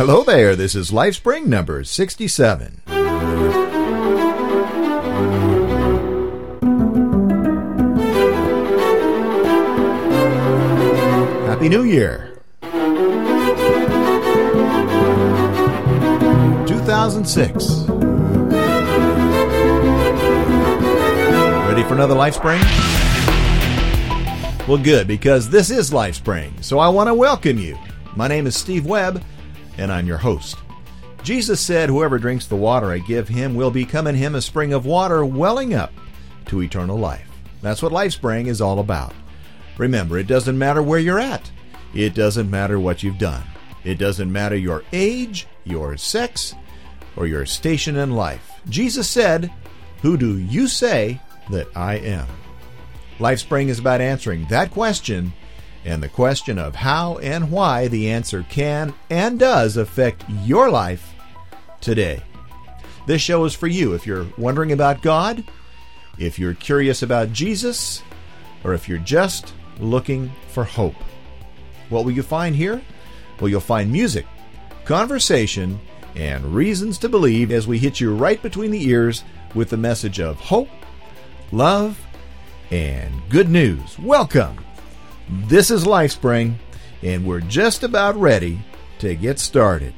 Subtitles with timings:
[0.00, 2.80] Hello there, this is LifeSpring number 67.
[11.46, 12.40] Happy New Year!
[16.66, 17.68] 2006.
[21.68, 22.62] Ready for another LifeSpring?
[24.66, 27.76] Well, good, because this is LifeSpring, so I want to welcome you.
[28.16, 29.22] My name is Steve Webb,
[29.80, 30.58] and I'm your host.
[31.22, 34.72] Jesus said, Whoever drinks the water I give him will become in him a spring
[34.72, 35.92] of water welling up
[36.46, 37.28] to eternal life.
[37.62, 39.14] That's what LifeSpring is all about.
[39.78, 41.50] Remember, it doesn't matter where you're at,
[41.94, 43.42] it doesn't matter what you've done,
[43.84, 46.54] it doesn't matter your age, your sex,
[47.16, 48.60] or your station in life.
[48.68, 49.50] Jesus said,
[50.02, 51.20] Who do you say
[51.50, 52.26] that I am?
[53.18, 55.32] LifeSpring is about answering that question
[55.84, 61.14] and the question of how and why the answer can and does affect your life
[61.80, 62.22] today.
[63.06, 65.42] This show is for you if you're wondering about God,
[66.18, 68.02] if you're curious about Jesus,
[68.62, 70.94] or if you're just looking for hope.
[71.88, 72.80] What will you find here?
[73.40, 74.26] Well, you'll find music,
[74.84, 75.80] conversation,
[76.14, 80.20] and reasons to believe as we hit you right between the ears with the message
[80.20, 80.68] of hope,
[81.52, 81.98] love,
[82.70, 83.98] and good news.
[83.98, 84.58] Welcome
[85.30, 86.54] this is LifeSpring,
[87.02, 88.58] and we're just about ready
[88.98, 89.94] to get started.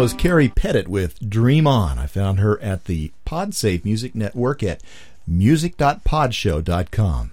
[0.00, 1.98] Was Carrie Pettit with Dream On.
[1.98, 4.82] I found her at the PodSafe Music Network at
[5.26, 7.32] music.podshow.com.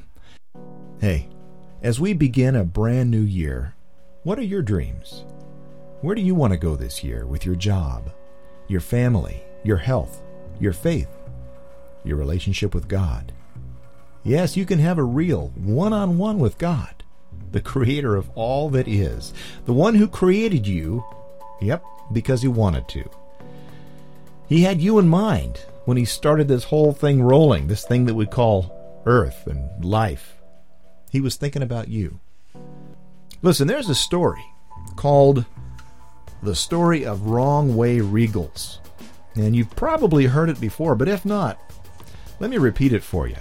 [0.99, 1.29] Hey,
[1.81, 3.73] as we begin a brand new year,
[4.23, 5.23] what are your dreams?
[6.01, 8.11] Where do you want to go this year with your job,
[8.67, 10.21] your family, your health,
[10.59, 11.07] your faith,
[12.03, 13.31] your relationship with God?
[14.25, 17.05] Yes, you can have a real one on one with God,
[17.49, 21.05] the creator of all that is, the one who created you,
[21.61, 23.09] yep, because he wanted to.
[24.47, 28.15] He had you in mind when he started this whole thing rolling, this thing that
[28.15, 30.37] we call earth and life.
[31.11, 32.19] He was thinking about you.
[33.41, 34.43] Listen, there's a story
[34.95, 35.45] called
[36.43, 38.79] The Story of Wrong Way Riegels.
[39.35, 41.59] And you've probably heard it before, but if not,
[42.39, 43.37] let me repeat it for you.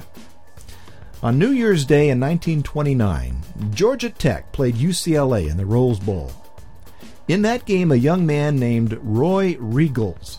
[1.23, 6.31] On New Year's Day in 1929, Georgia Tech played UCLA in the Rose Bowl.
[7.29, 10.39] In that game, a young man named Roy Riegels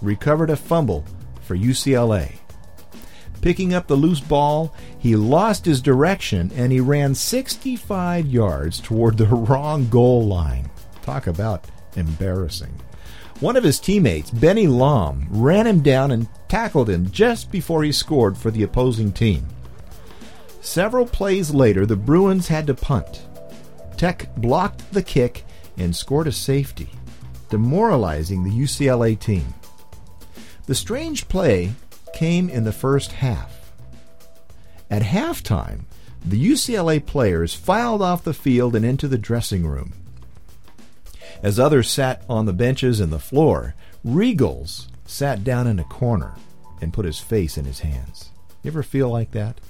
[0.00, 1.04] recovered a fumble
[1.42, 2.36] for UCLA.
[3.42, 9.18] Picking up the loose ball, he lost his direction and he ran 65 yards toward
[9.18, 10.70] the wrong goal line.
[11.02, 12.80] Talk about embarrassing.
[13.40, 17.92] One of his teammates, Benny Lom, ran him down and tackled him just before he
[17.92, 19.48] scored for the opposing team.
[20.60, 23.26] Several plays later, the Bruins had to punt.
[23.96, 25.44] Tech blocked the kick
[25.76, 26.90] and scored a safety,
[27.50, 29.54] demoralizing the UCLA team.
[30.66, 31.72] The strange play
[32.12, 33.72] came in the first half.
[34.90, 35.82] At halftime,
[36.24, 39.92] the UCLA players filed off the field and into the dressing room.
[41.42, 43.74] As others sat on the benches and the floor,
[44.06, 46.34] Riegels sat down in a corner
[46.80, 48.30] and put his face in his hands.
[48.62, 49.60] You ever feel like that?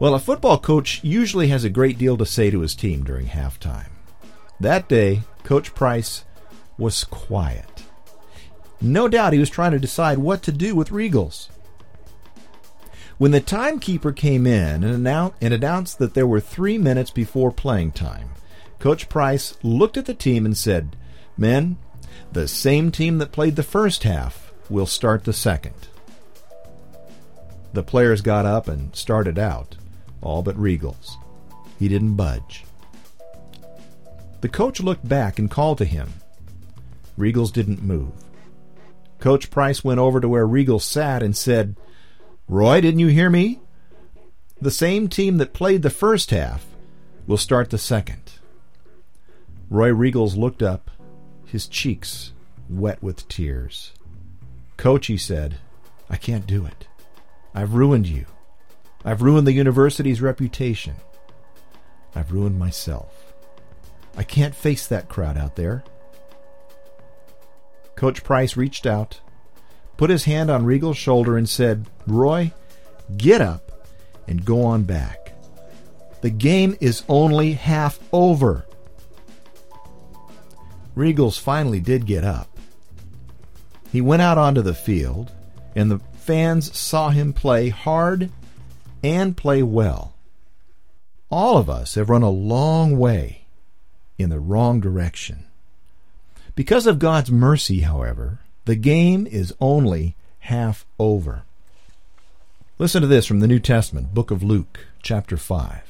[0.00, 3.26] Well, a football coach usually has a great deal to say to his team during
[3.26, 3.88] halftime.
[4.64, 6.24] That day, Coach Price
[6.78, 7.84] was quiet.
[8.80, 11.50] No doubt he was trying to decide what to do with Riegels.
[13.18, 18.30] When the timekeeper came in and, announced that there were three minutes before playing time,
[18.78, 20.96] Coach Price looked at the team and said,
[21.36, 21.76] Men,
[22.32, 25.88] the same team that played the first half will start the second.
[27.74, 29.76] The players got up and started out,
[30.22, 31.16] all but Riegels.
[31.78, 32.63] He didn't budge.
[34.44, 36.12] The coach looked back and called to him.
[37.18, 38.12] Riegels didn't move.
[39.18, 41.76] Coach Price went over to where Riegels sat and said,
[42.46, 43.60] Roy, didn't you hear me?
[44.60, 46.66] The same team that played the first half
[47.26, 48.32] will start the second.
[49.70, 50.90] Roy Riegels looked up,
[51.46, 52.34] his cheeks
[52.68, 53.92] wet with tears.
[54.76, 55.56] Coach, he said,
[56.10, 56.86] I can't do it.
[57.54, 58.26] I've ruined you.
[59.06, 60.96] I've ruined the university's reputation.
[62.14, 63.23] I've ruined myself.
[64.16, 65.84] I can't face that crowd out there.
[67.96, 69.20] Coach Price reached out,
[69.96, 72.52] put his hand on Riegels' shoulder, and said, Roy,
[73.16, 73.70] get up
[74.26, 75.32] and go on back.
[76.20, 78.66] The game is only half over.
[80.96, 82.48] Riegels finally did get up.
[83.90, 85.32] He went out onto the field,
[85.76, 88.30] and the fans saw him play hard
[89.02, 90.14] and play well.
[91.30, 93.43] All of us have run a long way
[94.18, 95.44] in the wrong direction.
[96.54, 101.42] Because of God's mercy, however, the game is only half over.
[102.78, 105.80] Listen to this from the New Testament, book of Luke, chapter 5.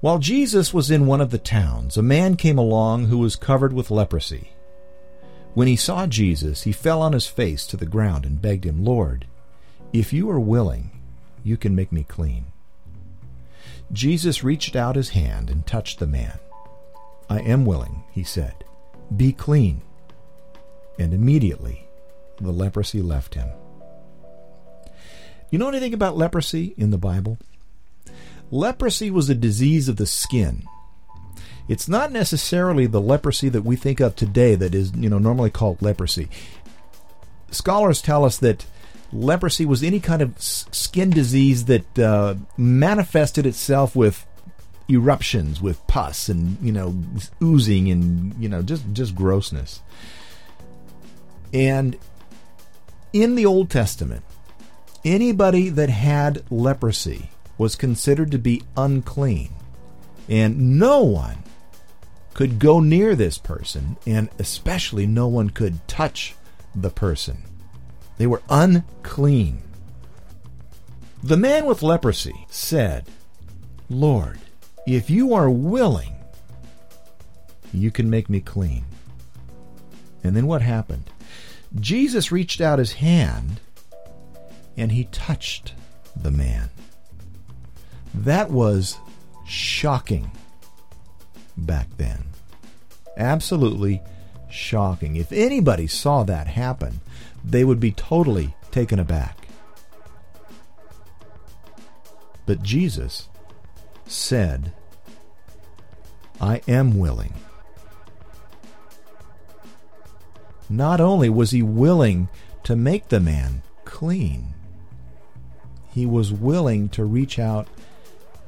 [0.00, 3.72] While Jesus was in one of the towns, a man came along who was covered
[3.72, 4.52] with leprosy.
[5.54, 8.84] When he saw Jesus, he fell on his face to the ground and begged him,
[8.84, 9.26] Lord,
[9.92, 10.90] if you are willing,
[11.42, 12.46] you can make me clean.
[13.90, 16.38] Jesus reached out his hand and touched the man.
[17.28, 18.64] I am willing, he said.
[19.16, 19.82] Be clean.
[20.98, 21.88] And immediately
[22.40, 23.48] the leprosy left him.
[25.50, 27.38] You know anything about leprosy in the Bible?
[28.50, 30.64] Leprosy was a disease of the skin.
[31.68, 35.50] It's not necessarily the leprosy that we think of today that is, you know, normally
[35.50, 36.28] called leprosy.
[37.50, 38.66] Scholars tell us that
[39.12, 44.26] leprosy was any kind of skin disease that uh, manifested itself with
[44.90, 46.96] eruptions with pus and you know
[47.42, 49.82] oozing and you know just just grossness.
[51.52, 51.96] And
[53.12, 54.24] in the Old Testament,
[55.04, 59.50] anybody that had leprosy was considered to be unclean,
[60.28, 61.42] and no one
[62.34, 66.34] could go near this person, and especially no one could touch
[66.74, 67.42] the person.
[68.16, 69.62] They were unclean.
[71.22, 73.08] The man with leprosy said,
[73.90, 74.38] Lord,
[74.94, 76.14] if you are willing,
[77.72, 78.84] you can make me clean.
[80.24, 81.10] And then what happened?
[81.78, 83.60] Jesus reached out his hand
[84.76, 85.74] and he touched
[86.16, 86.70] the man.
[88.14, 88.98] That was
[89.46, 90.30] shocking
[91.56, 92.24] back then.
[93.16, 94.00] Absolutely
[94.50, 95.16] shocking.
[95.16, 97.00] If anybody saw that happen,
[97.44, 99.36] they would be totally taken aback.
[102.46, 103.28] But Jesus
[104.10, 104.72] said,
[106.40, 107.34] I am willing.
[110.68, 112.28] Not only was he willing
[112.64, 114.54] to make the man clean,
[115.90, 117.66] he was willing to reach out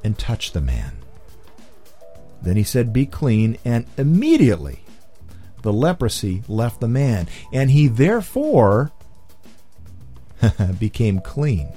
[0.05, 0.99] and touch the man.
[2.43, 4.85] Then he said, Be clean, and immediately
[5.63, 8.93] the leprosy left the man, and he therefore
[10.79, 11.69] became clean.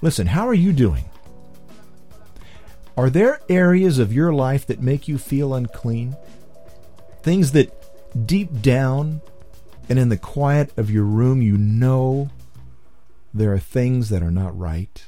[0.00, 1.04] Listen, how are you doing?
[2.96, 6.16] Are there areas of your life that make you feel unclean?
[7.22, 7.72] Things that
[8.26, 9.20] deep down
[9.88, 12.30] and in the quiet of your room you know
[13.32, 15.04] there are things that are not right?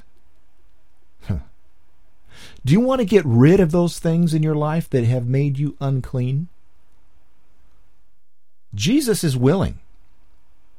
[2.64, 5.58] Do you want to get rid of those things in your life that have made
[5.58, 6.48] you unclean?
[8.74, 9.80] Jesus is willing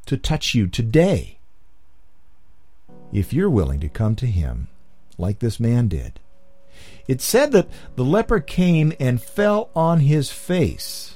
[0.07, 1.38] to touch you today
[3.13, 4.67] if you're willing to come to him
[5.17, 6.19] like this man did.
[7.07, 11.15] It said that the leper came and fell on his face.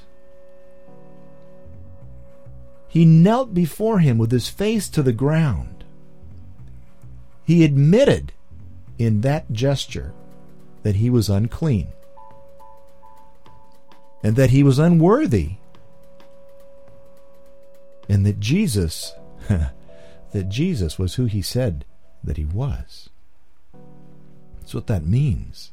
[2.86, 5.84] He knelt before him with his face to the ground.
[7.44, 8.32] He admitted
[8.98, 10.12] in that gesture
[10.82, 11.88] that he was unclean
[14.22, 15.54] and that he was unworthy
[18.08, 19.14] and that Jesus
[19.48, 21.84] that Jesus was who he said
[22.22, 23.08] that he was.
[24.60, 25.72] That's what that means.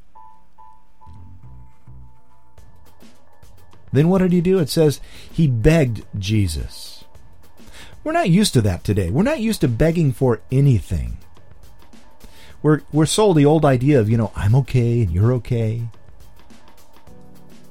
[3.91, 4.59] Then what did he do?
[4.59, 4.99] It says
[5.31, 7.05] he begged Jesus.
[8.03, 9.09] We're not used to that today.
[9.09, 11.17] We're not used to begging for anything.
[12.61, 15.87] We're, we're sold the old idea of, you know, I'm okay and you're okay.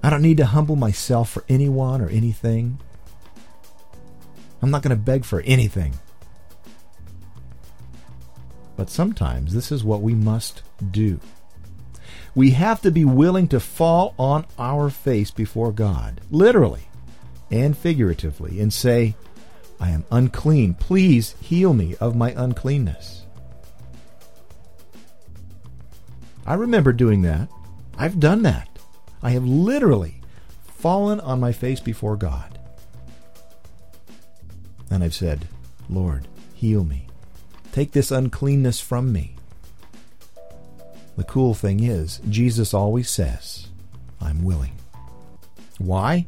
[0.03, 2.79] I don't need to humble myself for anyone or anything.
[4.63, 5.95] I'm not going to beg for anything.
[8.77, 11.19] But sometimes this is what we must do.
[12.37, 16.83] We have to be willing to fall on our face before God, literally
[17.51, 19.17] and figuratively, and say,
[19.81, 20.75] I am unclean.
[20.75, 23.25] Please heal me of my uncleanness.
[26.45, 27.49] I remember doing that.
[27.97, 28.69] I've done that.
[29.23, 30.21] I have literally
[30.67, 32.59] fallen on my face before God.
[34.91, 35.49] And I've said,
[35.89, 37.07] Lord, heal me.
[37.73, 39.36] Take this uncleanness from me.
[41.17, 43.69] The cool thing is, Jesus always says,
[44.21, 44.73] I'm willing.
[45.79, 46.27] Why?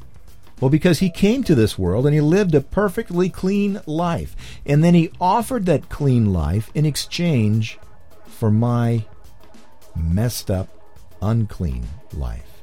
[0.61, 4.35] Well, because he came to this world and he lived a perfectly clean life.
[4.66, 7.78] And then he offered that clean life in exchange
[8.26, 9.04] for my
[9.95, 10.68] messed up,
[11.23, 12.62] unclean life.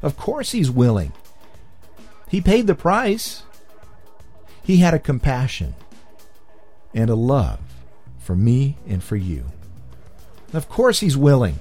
[0.00, 1.12] Of course he's willing.
[2.28, 3.42] He paid the price.
[4.62, 5.74] He had a compassion
[6.94, 7.60] and a love
[8.18, 9.44] for me and for you.
[10.54, 11.58] Of course he's willing.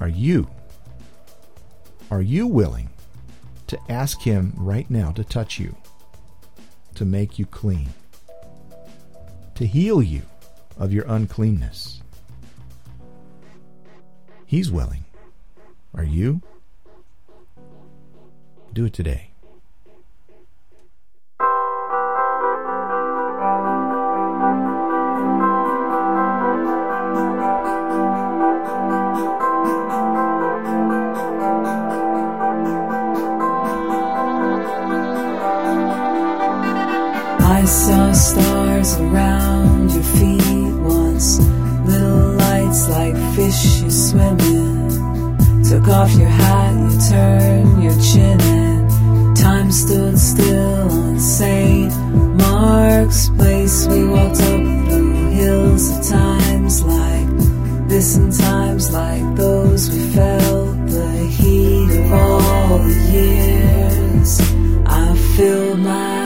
[0.00, 0.48] Are you?
[2.10, 2.88] Are you willing
[3.66, 5.76] to ask him right now to touch you,
[6.94, 7.90] to make you clean,
[9.56, 10.22] to heal you
[10.78, 12.00] of your uncleanness?
[14.46, 15.04] He's willing.
[15.94, 16.40] Are you?
[18.72, 19.27] Do it today.
[37.68, 41.38] Saw stars around your feet once,
[41.84, 45.64] little lights like fish you swim in.
[45.68, 49.34] Took off your hat, you turned your chin in.
[49.34, 51.92] Time stood still on St.
[52.38, 53.86] Mark's Place.
[53.86, 57.28] We walked up through hills of times like
[57.86, 59.90] this and times like those.
[59.90, 64.40] We felt the heat of all the years.
[64.86, 66.17] I filled my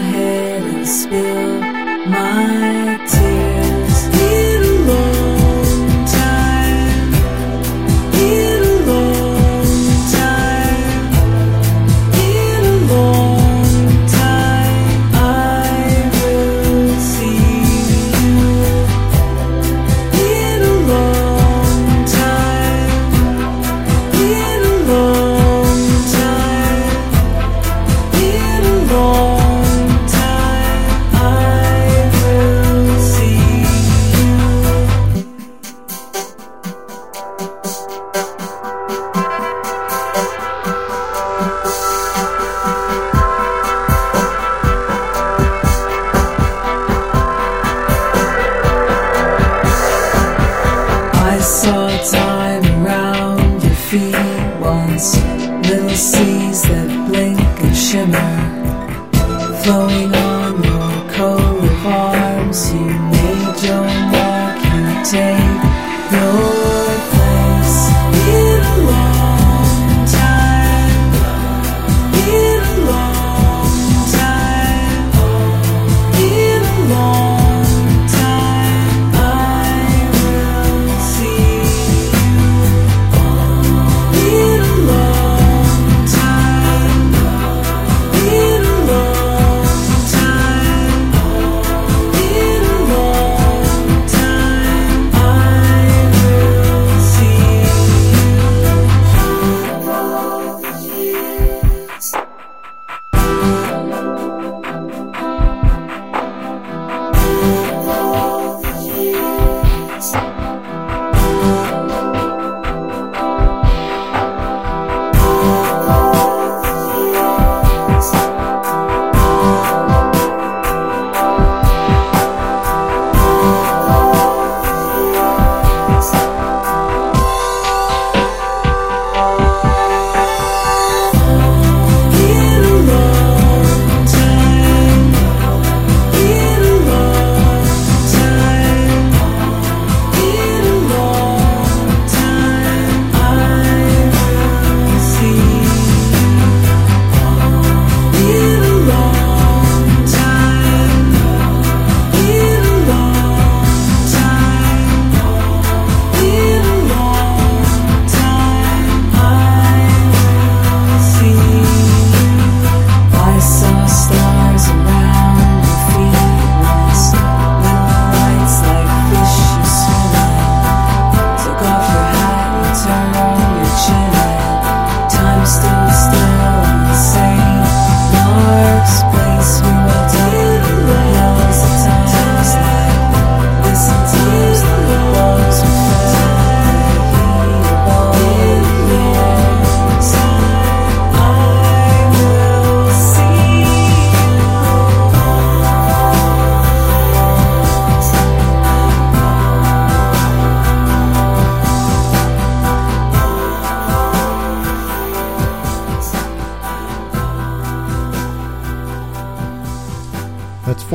[55.73, 58.33] Little seas that blink and shimmer,
[59.63, 60.22] flowing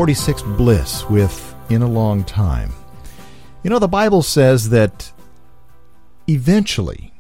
[0.08, 2.72] 46 Bliss with In a Long Time.
[3.62, 5.12] You know, the Bible says that
[6.30, 7.12] eventually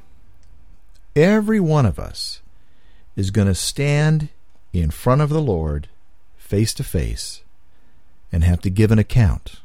[1.13, 2.41] every one of us
[3.17, 4.29] is going to stand
[4.71, 5.89] in front of the Lord
[6.37, 7.41] face to face
[8.31, 9.57] and have to give an account.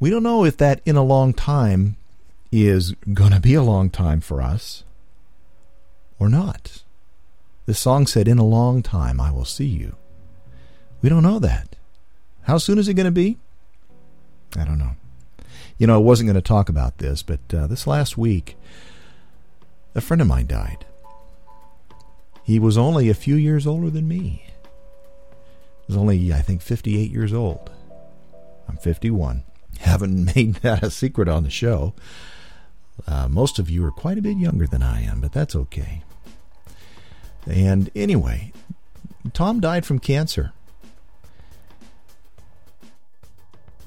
[0.00, 1.96] We don't know if that in a long time
[2.50, 4.82] is going to be a long time for us
[6.18, 6.82] or not.
[7.66, 9.94] The song said, In a long time I will see you.
[11.00, 11.76] We don't know that.
[12.42, 13.38] How soon is it going to be?
[14.56, 14.92] I don't know.
[15.76, 18.56] You know, I wasn't going to talk about this, but uh, this last week,
[19.94, 20.84] a friend of mine died.
[22.42, 24.44] He was only a few years older than me.
[25.86, 27.70] He was only, I think, 58 years old.
[28.68, 29.44] I'm 51.
[29.80, 31.94] Haven't made that a secret on the show.
[33.06, 36.02] Uh, most of you are quite a bit younger than I am, but that's okay.
[37.46, 38.52] And anyway,
[39.32, 40.52] Tom died from cancer.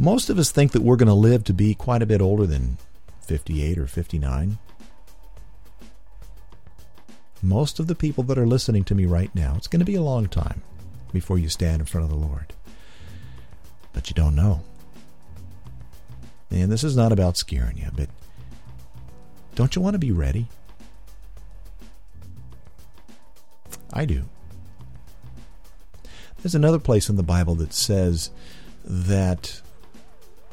[0.01, 2.47] Most of us think that we're going to live to be quite a bit older
[2.47, 2.79] than
[3.21, 4.57] 58 or 59.
[7.43, 9.93] Most of the people that are listening to me right now, it's going to be
[9.93, 10.63] a long time
[11.13, 12.51] before you stand in front of the Lord.
[13.93, 14.63] But you don't know.
[16.49, 18.09] And this is not about scaring you, but
[19.53, 20.47] don't you want to be ready?
[23.93, 24.23] I do.
[26.41, 28.31] There's another place in the Bible that says
[28.83, 29.61] that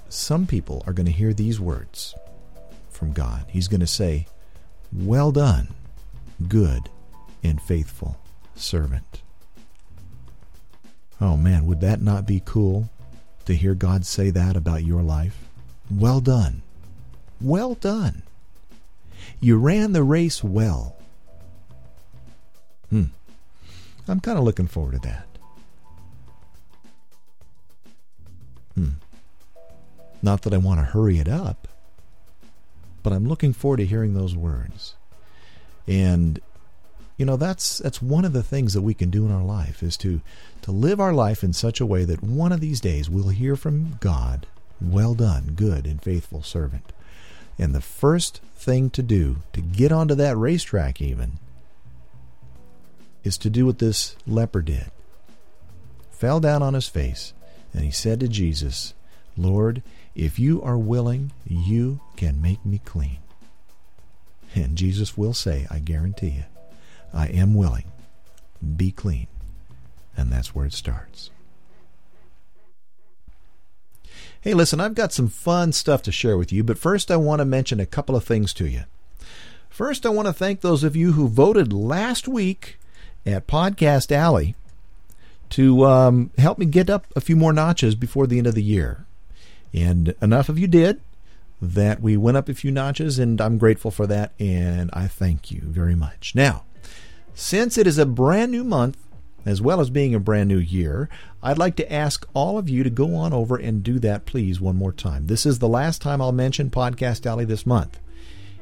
[0.08, 2.14] some people are going to hear these words
[2.90, 3.44] from God.
[3.48, 4.26] He's going to say,
[4.92, 5.68] Well done,
[6.48, 6.88] good
[7.42, 8.18] and faithful
[8.54, 9.22] servant.
[11.20, 12.90] Oh man, would that not be cool
[13.44, 15.36] to hear God say that about your life?
[15.90, 16.62] Well done.
[17.40, 18.22] Well done.
[19.40, 20.96] You ran the race well.
[22.90, 23.04] Hmm.
[24.06, 25.26] I'm kind of looking forward to that.
[28.74, 28.88] Hmm.
[30.22, 31.68] Not that I want to hurry it up,
[33.02, 34.94] but I'm looking forward to hearing those words.
[35.86, 36.40] And
[37.16, 39.82] you know that's that's one of the things that we can do in our life
[39.82, 40.20] is to
[40.62, 43.56] to live our life in such a way that one of these days we'll hear
[43.56, 44.46] from God,
[44.80, 46.92] well done, good and faithful servant.
[47.58, 51.38] And the first thing to do to get onto that racetrack, even,
[53.24, 54.90] is to do what this leper did.
[56.12, 57.32] Fell down on his face,
[57.72, 58.94] and he said to Jesus,
[59.36, 59.82] Lord,
[60.18, 63.18] if you are willing, you can make me clean.
[64.54, 66.44] And Jesus will say, I guarantee you,
[67.14, 67.84] I am willing.
[68.76, 69.28] Be clean.
[70.16, 71.30] And that's where it starts.
[74.40, 77.38] Hey, listen, I've got some fun stuff to share with you, but first I want
[77.38, 78.84] to mention a couple of things to you.
[79.70, 82.78] First, I want to thank those of you who voted last week
[83.24, 84.56] at Podcast Alley
[85.50, 88.62] to um, help me get up a few more notches before the end of the
[88.62, 89.06] year.
[89.74, 91.00] And enough of you did
[91.60, 95.50] that we went up a few notches, and I'm grateful for that, and I thank
[95.50, 96.34] you very much.
[96.34, 96.64] Now,
[97.34, 98.96] since it is a brand new month,
[99.44, 101.08] as well as being a brand new year,
[101.42, 104.60] I'd like to ask all of you to go on over and do that, please,
[104.60, 105.26] one more time.
[105.26, 107.98] This is the last time I'll mention Podcast Alley this month.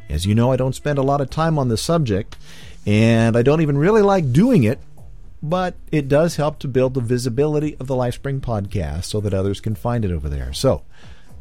[0.08, 2.36] As you know, I don't spend a lot of time on the subject,
[2.86, 4.78] and I don't even really like doing it,
[5.48, 9.60] but it does help to build the visibility of the LifeSpring podcast so that others
[9.60, 10.52] can find it over there.
[10.52, 10.82] So,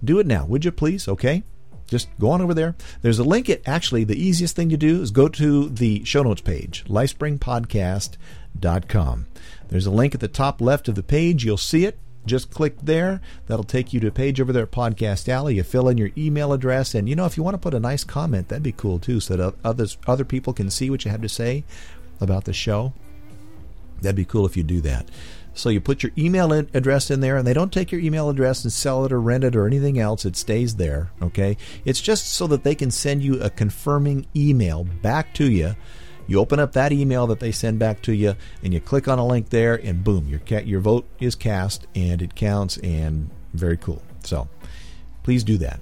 [0.04, 1.08] do it now, would you please?
[1.08, 1.41] Okay?
[1.88, 2.76] Just go on over there.
[3.02, 3.50] There's a link.
[3.50, 9.28] It actually the easiest thing to do is go to the show notes page, lifespringpodcast.com.
[9.68, 11.46] There's a link at the top left of the page.
[11.46, 12.00] You'll see it.
[12.26, 13.22] Just click there.
[13.46, 15.54] That'll take you to a page over there at Podcast Alley.
[15.56, 17.80] You fill in your email address, and you know if you want to put a
[17.80, 21.12] nice comment, that'd be cool too, so that others other people can see what you
[21.12, 21.63] have to say
[22.20, 22.94] about the show.
[24.01, 25.10] That'd be cool if you do that.
[25.53, 28.63] So you put your email address in there, and they don't take your email address
[28.63, 30.25] and sell it or rent it or anything else.
[30.25, 31.12] It stays there.
[31.21, 35.75] Okay, it's just so that they can send you a confirming email back to you.
[36.27, 39.17] You open up that email that they send back to you, and you click on
[39.17, 43.29] a link there, and boom, your ca- your vote is cast, and it counts, and
[43.53, 44.01] very cool.
[44.23, 44.49] So
[45.23, 45.79] please do that.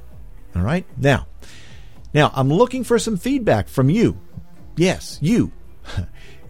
[0.56, 1.26] All right, now,
[2.14, 4.20] now I'm looking for some feedback from you.
[4.76, 5.52] Yes, you.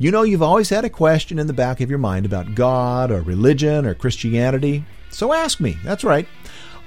[0.03, 3.09] You know, you've always had a question in the back of your mind about God
[3.09, 4.83] or religion or Christianity.
[5.09, 5.77] So ask me.
[5.81, 6.27] That's right.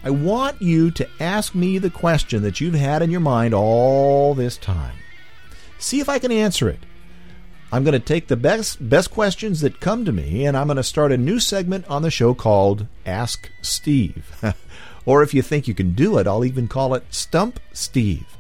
[0.05, 4.35] I want you to ask me the question that you've had in your mind all
[4.35, 4.98] this time.
[5.79, 6.81] See if I can answer it.
[7.72, 10.76] I'm going to take the best best questions that come to me and I'm going
[10.76, 14.31] to start a new segment on the show called Ask Steve.
[15.07, 18.36] or if you think you can do it, I'll even call it Stump Steve.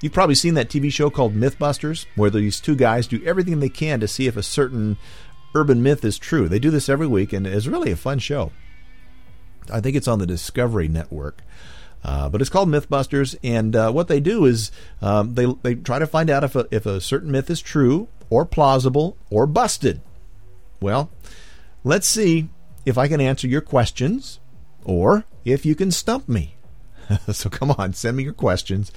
[0.00, 3.68] You've probably seen that TV show called Mythbusters, where these two guys do everything they
[3.68, 4.96] can to see if a certain
[5.54, 6.48] urban myth is true.
[6.48, 8.52] They do this every week, and it's really a fun show.
[9.70, 11.42] I think it's on the Discovery Network.
[12.02, 14.70] Uh, but it's called Mythbusters, and uh, what they do is
[15.02, 18.08] um, they they try to find out if a, if a certain myth is true
[18.30, 20.00] or plausible or busted.
[20.80, 21.10] Well,
[21.84, 22.48] let's see
[22.86, 24.40] if I can answer your questions
[24.82, 26.54] or if you can stump me.
[27.32, 28.90] so come on, send me your questions.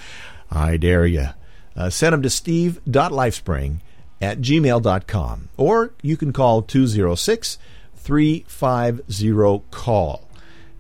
[0.52, 1.28] I dare you.
[1.76, 3.80] Uh, send them to steve.lifespring
[4.22, 5.50] at gmail.com.
[5.58, 7.58] Or you can call 206
[7.96, 10.28] 350 call.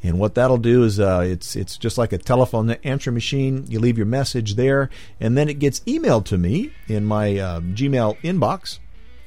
[0.03, 3.65] And what that'll do is uh, it's it's just like a telephone answer machine.
[3.69, 4.89] You leave your message there,
[5.21, 8.79] and then it gets emailed to me in my uh, Gmail inbox,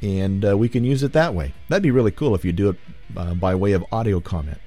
[0.03, 1.55] and uh, we can use it that way.
[1.70, 2.77] That'd be really cool if you do it
[3.16, 4.59] uh, by way of audio comment.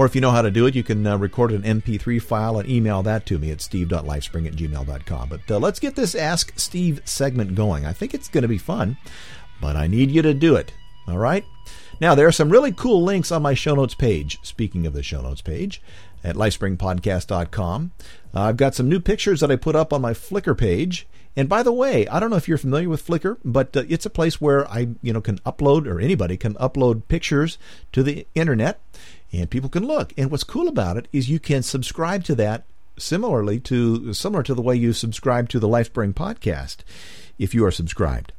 [0.00, 2.58] Or if you know how to do it, you can uh, record an MP3 file
[2.58, 5.28] and email that to me at steve.lifespring at gmail.com.
[5.28, 7.84] But uh, let's get this Ask Steve segment going.
[7.84, 8.96] I think it's going to be fun,
[9.60, 10.72] but I need you to do it.
[11.06, 11.44] All right?
[12.00, 14.38] Now, there are some really cool links on my show notes page.
[14.42, 15.82] Speaking of the show notes page,
[16.24, 17.90] at lifespringpodcast.com.
[18.34, 21.06] Uh, I've got some new pictures that I put up on my Flickr page.
[21.36, 24.06] And by the way, I don't know if you're familiar with Flickr, but uh, it's
[24.06, 27.58] a place where I, you know, can upload or anybody can upload pictures
[27.92, 28.80] to the internet
[29.32, 30.12] and people can look.
[30.16, 32.64] And what's cool about it is you can subscribe to that
[32.98, 36.78] similarly to similar to the way you subscribe to the LifeSpring podcast
[37.38, 38.32] if you are subscribed.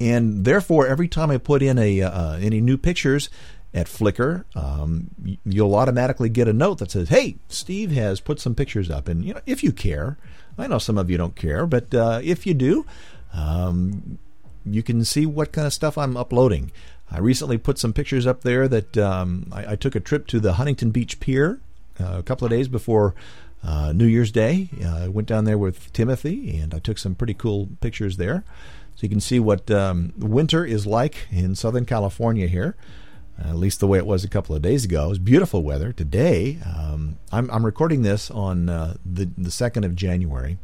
[0.00, 3.28] And therefore, every time I put in a uh, any new pictures
[3.74, 5.10] at Flickr, um,
[5.44, 9.24] you'll automatically get a note that says, "Hey, Steve has put some pictures up." And
[9.24, 10.16] you know, if you care,
[10.56, 12.86] I know some of you don't care, but uh, if you do,
[13.34, 14.18] um,
[14.64, 16.72] you can see what kind of stuff I'm uploading.
[17.10, 20.38] I recently put some pictures up there that um, I, I, took a trip to
[20.38, 21.60] the Huntington Beach Pier
[21.98, 23.14] uh, a couple of days before
[23.64, 24.68] uh, New Year's Day.
[24.82, 28.44] Uh, I went down there with Timothy and I took some pretty cool pictures there.
[28.94, 32.76] So you can see what um, winter is like in Southern California here,
[33.38, 35.06] at least the way it was a couple of days ago.
[35.06, 35.92] It was beautiful weather.
[35.92, 40.58] Today, um, I'm, I'm, recording this on uh, the, the 2nd of January.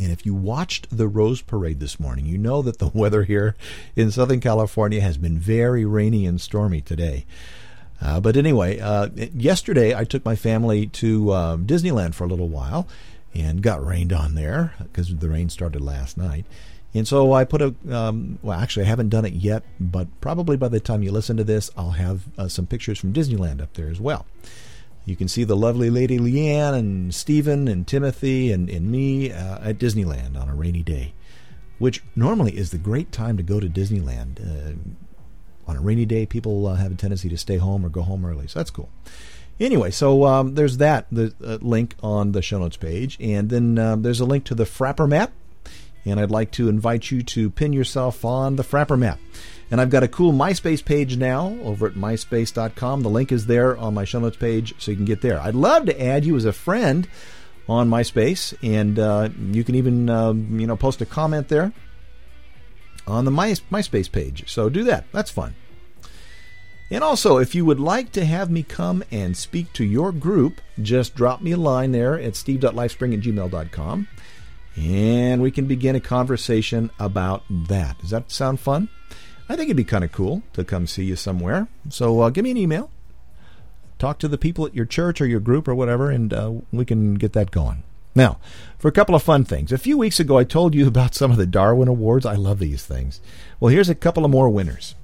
[0.00, 3.54] And if you watched the Rose Parade this morning, you know that the weather here
[3.96, 7.26] in Southern California has been very rainy and stormy today.
[8.02, 12.48] Uh, but anyway, uh, yesterday I took my family to uh, Disneyland for a little
[12.48, 12.88] while
[13.34, 16.46] and got rained on there because the rain started last night.
[16.94, 20.56] And so I put a, um, well, actually, I haven't done it yet, but probably
[20.56, 23.74] by the time you listen to this, I'll have uh, some pictures from Disneyland up
[23.74, 24.26] there as well.
[25.04, 29.68] You can see the lovely Lady Leanne and Stephen and Timothy and, and me uh,
[29.68, 31.14] at Disneyland on a rainy day,
[31.78, 34.40] which normally is the great time to go to Disneyland.
[34.40, 34.76] Uh,
[35.66, 38.24] on a rainy day, people uh, have a tendency to stay home or go home
[38.24, 38.90] early, so that's cool.
[39.58, 43.78] Anyway, so um, there's that the uh, link on the show notes page, and then
[43.78, 45.32] um, there's a link to the Frappr map
[46.04, 49.18] and I'd like to invite you to pin yourself on the Frappr map.
[49.70, 53.02] And I've got a cool MySpace page now over at myspace.com.
[53.02, 55.40] The link is there on my show notes page, so you can get there.
[55.40, 57.06] I'd love to add you as a friend
[57.68, 61.72] on MySpace, and uh, you can even uh, you know post a comment there
[63.06, 64.50] on the My, MySpace page.
[64.50, 65.04] So do that.
[65.12, 65.54] That's fun.
[66.92, 70.60] And also, if you would like to have me come and speak to your group,
[70.82, 74.08] just drop me a line there at steve.lifespring at gmail.com
[74.76, 77.98] and we can begin a conversation about that.
[77.98, 78.88] Does that sound fun?
[79.50, 81.66] I think it'd be kind of cool to come see you somewhere.
[81.88, 82.88] So uh, give me an email.
[83.98, 86.84] Talk to the people at your church or your group or whatever, and uh, we
[86.84, 87.82] can get that going.
[88.14, 88.38] Now,
[88.78, 89.72] for a couple of fun things.
[89.72, 92.24] A few weeks ago, I told you about some of the Darwin Awards.
[92.24, 93.20] I love these things.
[93.58, 94.94] Well, here's a couple of more winners.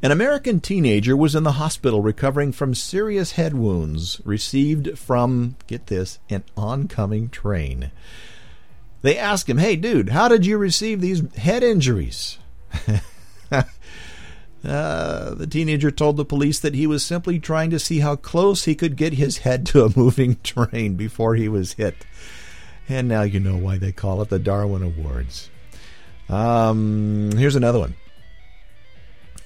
[0.00, 5.88] An American teenager was in the hospital recovering from serious head wounds received from, get
[5.88, 7.90] this, an oncoming train.
[9.02, 12.38] They asked him, Hey, dude, how did you receive these head injuries?
[13.50, 13.64] uh,
[14.62, 18.74] the teenager told the police that he was simply trying to see how close he
[18.74, 22.06] could get his head to a moving train before he was hit.
[22.88, 25.50] And now you know why they call it the Darwin Awards.
[26.28, 27.94] Um, here's another one.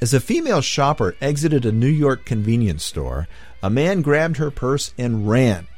[0.00, 3.28] As a female shopper exited a New York convenience store,
[3.62, 5.68] a man grabbed her purse and ran.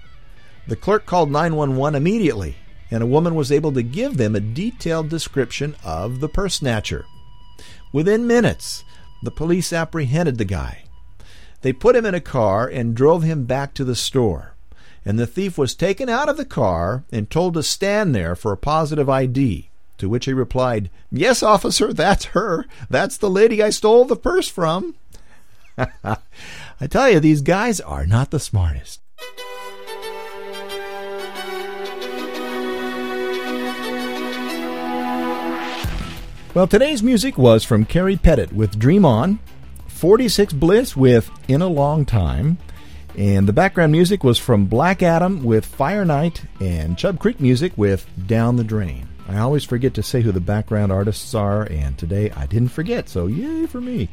[0.67, 2.57] The clerk called 911 immediately,
[2.91, 7.05] and a woman was able to give them a detailed description of the purse snatcher.
[7.95, 8.83] Within minutes,
[9.23, 10.83] the police apprehended the guy.
[11.63, 14.57] They put him in a car and drove him back to the store.
[15.05, 18.51] And the thief was taken out of the car and told to stand there for
[18.51, 19.71] a positive ID.
[19.99, 22.67] To which he replied, Yes, officer, that's her.
[22.91, 24.97] That's the lady I stole the purse from.
[25.79, 26.17] I
[26.91, 29.04] tell you, these guys are not the smartest.
[36.55, 39.40] Well, today's music was from Carrie Pettit with Dream On,
[39.88, 42.59] 46 Bliss with In a Long Time,
[43.19, 47.73] and the background music was from Black Adam with Fire Night, and Chub Creek music
[47.77, 49.09] with Down the Drain.
[49.27, 53.09] I always forget to say who the background artists are, and today I didn't forget,
[53.09, 54.09] so yay for me.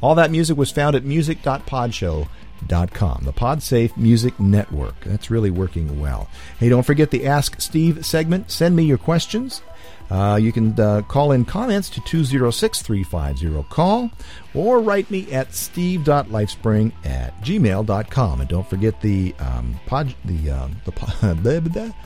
[0.00, 5.04] All that music was found at music.podshow.com, the PodSafe Music Network.
[5.04, 6.28] That's really working well.
[6.58, 8.50] Hey, don't forget the Ask Steve segment.
[8.50, 9.62] Send me your questions.
[10.10, 14.10] Uh, you can uh, call in comments to 206 350 call
[14.54, 18.40] or write me at steve.lifespring at gmail.com.
[18.40, 21.94] And don't forget the um, pod, the, um, the, the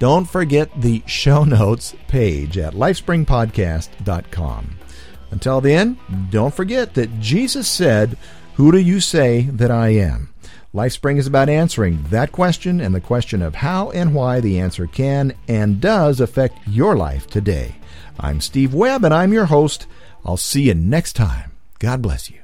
[0.00, 4.76] don't forget the show notes page at lifespringpodcast.com.
[5.30, 5.98] Until then,
[6.30, 8.16] don't forget that Jesus said,
[8.54, 10.30] Who do you say that I am?
[10.72, 14.86] LifeSpring is about answering that question and the question of how and why the answer
[14.86, 17.74] can and does affect your life today.
[18.20, 19.88] I'm Steve Webb and I'm your host.
[20.24, 21.50] I'll see you next time.
[21.80, 22.39] God bless you.